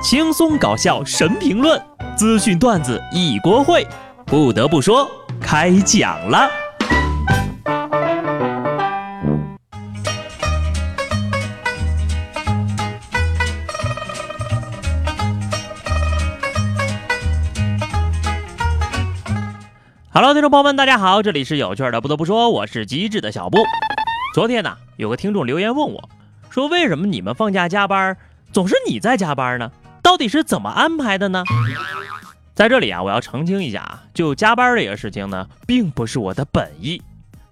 [0.00, 1.80] 轻松搞笑神评论，
[2.16, 3.84] 资讯段子一锅烩。
[4.24, 5.10] 不得不说，
[5.40, 6.48] 开讲了。
[20.12, 22.00] Hello，听众朋友们，大家好，这里是有趣的。
[22.00, 23.58] 不得不说，我是机智的小布。
[24.32, 26.08] 昨天呢，有个听众留言问我，
[26.50, 28.16] 说为什么你们放假加班，
[28.52, 29.72] 总是你在加班呢？
[30.08, 31.44] 到底是怎么安排的呢？
[32.54, 37.02] 在这里啊，我要澄清一下啊，就加班这个事情呢，并不是我的本意，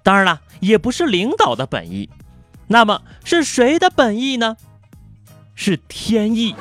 [0.02, 2.08] 当然了，也不是领导的本意。
[2.66, 4.56] 那么是谁的本意呢？
[5.54, 6.54] 是天意。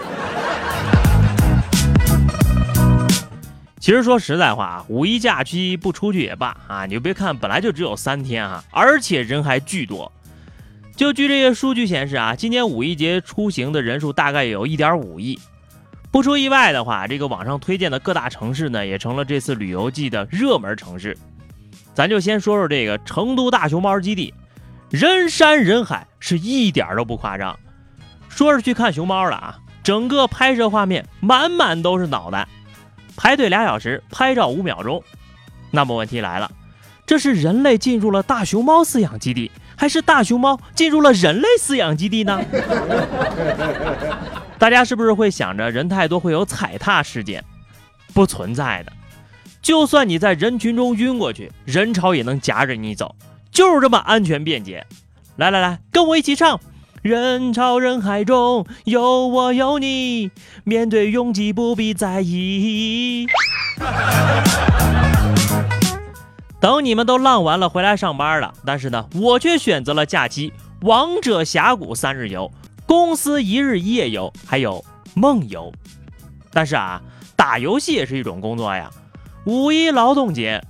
[3.79, 10.11] 其实说实在话啊，五一假期不出去也罢啊，你就别看本来就只有三天啊，而且人还巨多。
[10.97, 15.39] 就据这些数据显示啊，今年五一节出行的人数大概有一点五亿。
[16.15, 21.17] 不出意外的话，这个网上推荐的各大城市呢，也成了这次旅游季的热门城市。
[21.93, 24.33] 咱就先说说这个成都大熊猫基地，
[24.89, 27.59] 人山人海，是一点都不夸张。
[28.29, 32.47] 说是去看熊猫了啊，整个拍摄画面满满都是脑袋，
[33.17, 35.03] 排队俩小时，拍照五秒钟。
[35.69, 36.49] 那么问题来了，
[37.05, 42.41] 这是人类进入了大熊猫饲养基地，还是大熊猫进入了人类饲养基地呢？
[44.65, 47.45] 大家是不是会想着人太多会有踩踏事件？
[48.15, 48.91] 不存在的，
[49.61, 53.15] 就算你在人群中晕过去，人潮也能夹着你走，
[53.51, 54.83] 就是这么安全便捷。
[55.35, 56.59] 来来来，跟我一起唱：
[57.03, 60.31] 人潮人海中有我有你，
[60.63, 63.27] 面对拥挤不必在意。
[66.59, 72.51] 等你们都浪完了回来上班了，但是呢，我却选择了假期——王者峡谷三日游。
[72.85, 74.83] 公司一日一夜游，还有
[75.13, 75.71] 梦游，
[76.51, 77.01] 但是啊，
[77.35, 78.89] 打游戏也是一种工作呀。
[79.45, 80.61] 五一劳动节，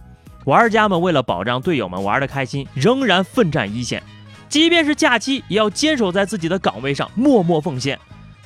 [0.46, 4.02] 玩家们为了保障队友们玩的开心，仍然奋战一线，
[4.48, 8.00] 即便是假期，也要坚守在自己的岗位上，默默奉献，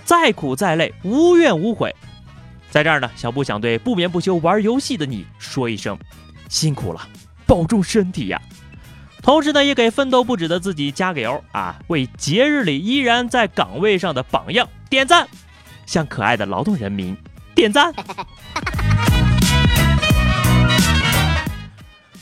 [0.04, 1.96] 再苦再累，无怨无悔。
[2.72, 5.98] 在这儿呢，小布想对不眠不休玩游戏的你说一声，
[6.48, 7.08] 辛苦了，
[7.46, 8.42] 保重身体呀。
[9.22, 11.78] 同时呢，也给奋斗不止的自己加个油啊！
[11.88, 15.28] 为节日里依然在岗位上的榜样点赞，
[15.86, 17.16] 向可爱的劳动人民
[17.54, 17.94] 点赞。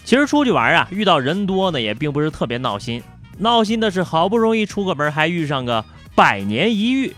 [0.03, 3.03] 其实出去玩啊，遇到人多呢，也并不是特别闹心。
[3.38, 5.85] 闹心的是，好不容易出个门，还遇上个
[6.16, 7.16] 百年一遇。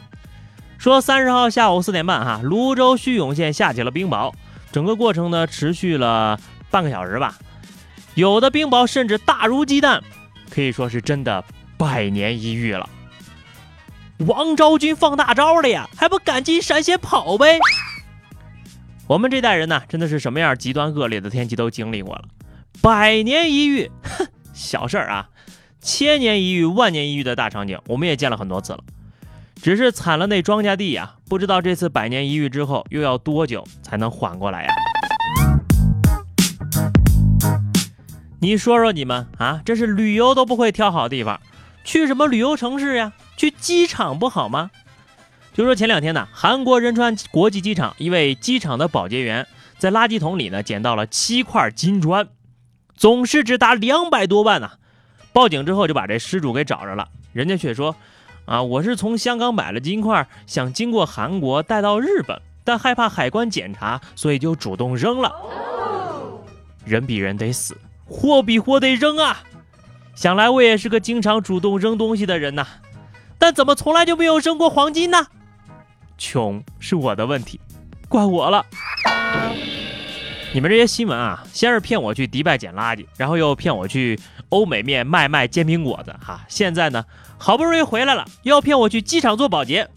[0.77, 4.33] 说三十号下午四点半，哈，泸州叙永县下起了冰雹，
[4.71, 7.35] 整个过程呢持续了半个小时吧。
[8.19, 10.03] 有的冰雹甚至大如鸡蛋，
[10.49, 11.41] 可以说是真的
[11.77, 12.89] 百年一遇了。
[14.27, 17.57] 王昭君放大招了呀，还不赶紧闪现跑呗？
[19.07, 22.25] 我们这代人呢，真的是什么样极端恶劣的天气都经历过了。
[22.81, 25.29] 百年一遇，哼， 小事儿啊；
[25.79, 28.79] 千年一遇、万年一遇的大场景，我们也见了很多次了。
[29.61, 34.69] 只是惨了那庄稼地呀，不知道这次百年一遇之后又要多久才能缓过来呀？
[38.41, 41.41] 你说说你们啊，这是旅游都不会挑好地方，
[41.83, 43.11] 去什么旅游城市呀？
[43.35, 44.71] 去机场不好吗？
[45.53, 49.45] 就说前两天呢，韩国仁川国际机场一位机场的保洁员
[49.77, 52.29] 在垃圾桶里呢捡到了七块金砖，
[52.95, 54.71] 总市值达两百多万呢。
[55.33, 57.93] 报警之后就把这失主给找着了，人家却说
[58.45, 65.29] 啊，我是从香港买了金块，想经过韩国带到日本，但害怕海关检查，所以就主动扔了。
[66.85, 67.77] 人比人得死。
[68.09, 69.43] 货比货得扔啊！
[70.15, 72.65] 想来我也是个经常主动扔东西的人呐，
[73.37, 75.27] 但怎么从来就没有扔过黄金呢？
[76.17, 77.61] 穷是我的问题，
[78.09, 78.65] 怪我了。
[80.51, 87.05] 你们这些新闻啊，先是骗我去迪拜捡垃圾，然后又骗我去欧美面卖卖煎饼果子，哈，现在呢，
[87.37, 89.87] 好不容易回来了，又要骗我去机场做保洁。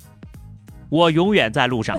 [0.91, 1.99] 我永远在路上。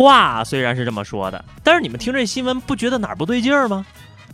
[0.00, 3.84] 话虽然是这么说的，但是你们听这新闻不觉得哪儿不对劲儿吗？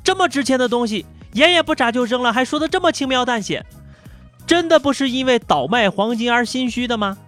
[0.04, 3.66] 这么值钱的东西，眼也不眨就扔了，还说的这么轻描淡写，
[4.46, 7.18] 真的不是因为倒卖黄金而心虚的吗？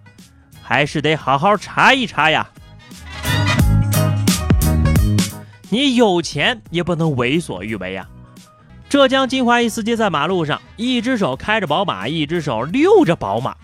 [0.63, 2.49] 还是得好好查一查呀！
[5.71, 8.07] 你有钱也不能为所欲为呀！
[8.89, 13.57] 浙江金华一司机在马路上，一只手开着宝马，一只手溜着宝马。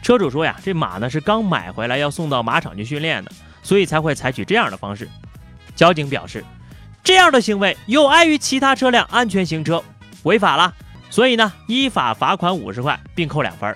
[0.00, 3.32] 车主说呀，这马呢是刚买回来，要送到马场去训练的，
[3.62, 5.08] 所以才会采取这样的方式。
[5.74, 6.44] 交警表示，
[7.02, 9.82] 这样的行为有碍于其他车辆安全行车，
[10.24, 10.74] 违法了，
[11.08, 13.74] 所以呢依法罚款五十块，并扣两分。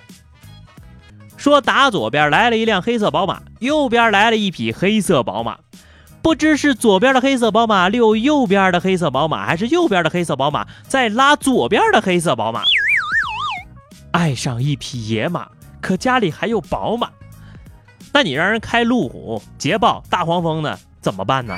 [1.36, 5.58] 说打左边来了一辆黑色宝马，右边来了一匹黑色宝马，
[6.22, 12.62] 不知是左边的黑色宝马遛右边的黑色宝马，还是右边的黑色宝马在拉左边的黑色宝马。
[14.12, 15.48] 爱上一匹野马，
[15.80, 17.10] 可家里还有宝马，
[18.16, 21.54] 那你让人开路虎、捷豹、大黄蜂呢，怎么办呢？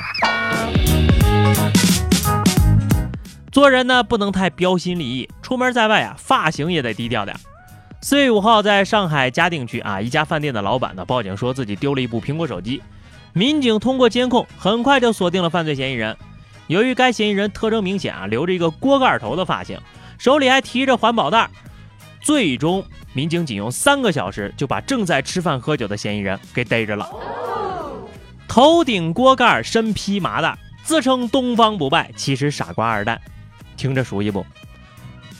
[3.49, 7.33] 做人呢不能太标新立异，出门在外啊，发型也得低调点。
[8.01, 12.83] 四月五号，在上海嘉定区啊，一家饭店的老板呢报警说自己丢了一部苹果手机，
[13.31, 16.17] 民警通过监控很快就锁定了犯罪嫌疑人。
[16.67, 19.79] 由于该嫌疑人特征明显啊，留着一个锅盖头的发型，
[20.17, 21.49] 手里还提着环保袋，
[22.19, 22.83] 最终
[23.13, 27.09] 民警仅用三个小时就把正在吃饭喝酒的嫌疑人给逮着了。
[28.47, 33.19] 头顶锅盖，身披麻袋，自称东方不败，其实傻瓜二蛋。
[33.77, 34.45] 听着熟悉不？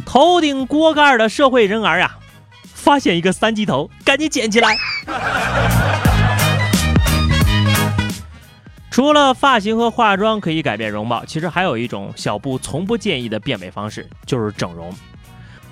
[0.06, 2.18] 头顶锅盖的社会人儿啊，
[2.64, 4.78] 发现一个三级头，赶紧捡起来。
[8.90, 14.94] 除了发型和化妆可以改变容貌，其实还有一种小布从不建议的变美方式，就是整容。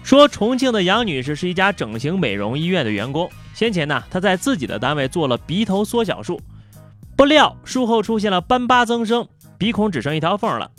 [0.07, 6.39] 说重庆的杨女士是一家整形美容医院的员工，先前呢，她在自己的单位做了鼻头缩小术，
[7.17, 9.27] 不料术后出现了斑疤增生，
[9.57, 10.71] 鼻孔只剩一条缝了。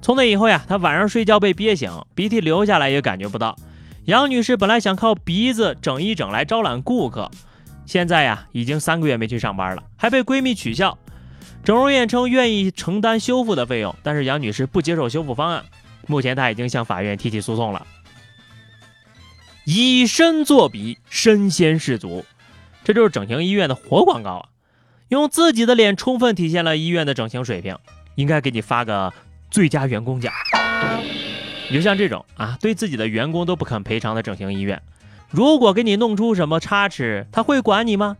[0.00, 3.56] 从那以后呀，她晚上睡觉被憋醒，鼻涕流下来也感觉不到。
[4.04, 7.28] 杨女士本来想靠鼻子整一整来招揽顾客，
[7.84, 10.96] 现在呀已经三个月没去上班了，还被闺蜜取笑。
[11.64, 15.64] 整容院称愿意承担修复的费用，但是杨女士不接受修复方案。
[16.06, 17.84] 目前她已经向法院提起诉讼了。
[19.70, 22.24] 以身作比，身先士卒，
[22.84, 24.48] 这就是整形医院的活广告啊！
[25.08, 27.76] 用自己的脸充分体现了医院的整形水平，
[28.14, 29.12] 应该给你发个。
[29.50, 30.30] 最佳员工奖，
[31.70, 34.82] 你就像这种啊，对自己的员工都不肯赔偿的整形医院，
[35.30, 38.18] 如果给你弄出什么差池，他会管你吗？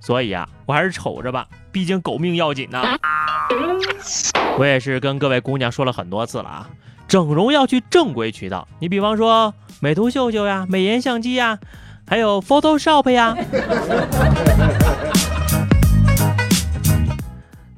[0.00, 2.98] 所以啊，我还是瞅着吧，毕竟狗命要紧呐。
[4.58, 6.70] 我也是跟各位姑娘说了很多次了啊，
[7.08, 11.58] 整容要去正规渠道，你比方说美图秀秀呀、美颜相机呀，
[12.06, 13.34] 还有 Photoshop 呀。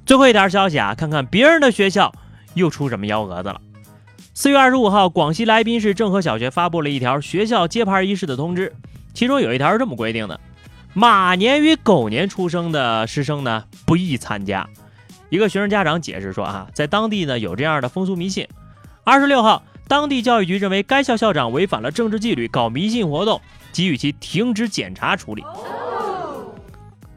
[0.04, 2.12] 最后一条消息啊，看看别人的学校。
[2.54, 3.60] 又出什么幺蛾子了？
[4.34, 8.74] 四月二十五号，广西来宾市政和小学发布了一条学校揭牌仪式的通知，
[9.14, 10.40] 其中有一条是这么规定的：
[10.94, 14.68] 马年与狗年出生的师生呢不宜参加。
[15.28, 18.48] 一个学生家长解释说啊，在当地呢有这样的风俗迷信。
[19.04, 23.40] 二十六号，当地教育局认为该校校长违反了政治纪律，搞迷信活动，
[23.72, 25.44] 给予其停职检查处理。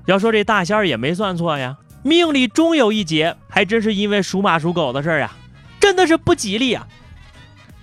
[0.06, 1.78] 要说这大仙儿也没算错呀。
[2.04, 5.38] 命里终有一劫，还真是因为属马属狗的事儿啊，
[5.80, 6.86] 真的是不吉利啊！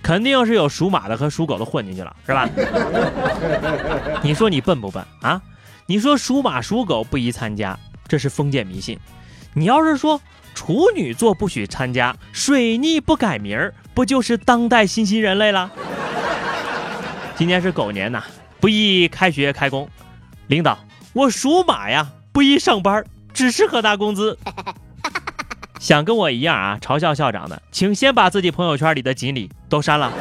[0.03, 2.47] 肯定是有属马的和属狗的混进去了，是吧？
[4.21, 5.41] 你说你笨不笨啊？
[5.87, 7.77] 你说属马属狗不宜参加，
[8.07, 8.99] 这是封建迷信。
[9.53, 10.21] 你要是说
[10.53, 15.69] 处女座不许参加，水逆不改名儿，不就是当代新兴人类了？
[17.35, 18.23] 今年是狗年呐，
[18.59, 19.89] 不宜开学开工。
[20.47, 20.77] 领导，
[21.13, 23.03] 我属马呀，不宜上班。
[23.33, 24.37] 只适合拿工资。
[25.79, 30.11] 想跟我一样啊嘲笑校长的，请先把自己朋友圈里的锦鲤都删了。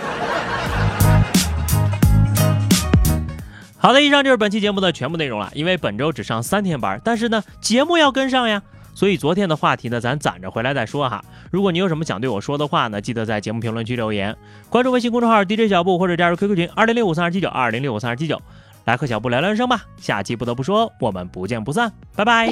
[3.77, 5.51] 好的，以上就是本期节目的全部内容了。
[5.55, 8.63] 因为本周只上三天班，但是呢，节目要跟上呀，
[8.95, 11.25] 所以昨天的话题呢，咱攒着回来再说哈。
[11.51, 14.37] 如果你有什么想对我说的话呢，记得在节目评论区留言，
[14.69, 18.41] 关注微信公众号 DJ 小布或者加入 QQ 群二零六五三二七九二零六五三二七九，
[18.85, 19.83] 来和小布聊聊人生吧。
[19.97, 22.51] 下期不得不说，我们不见不散，拜拜。